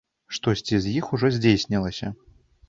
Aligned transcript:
Штосьці 0.37 0.79
з 0.85 0.93
іх 1.01 1.11
ужо 1.17 1.31
здзейснілася. 1.37 2.11